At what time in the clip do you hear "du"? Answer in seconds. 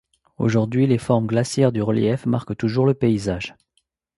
1.71-1.83